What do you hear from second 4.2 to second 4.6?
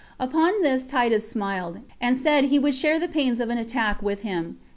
him.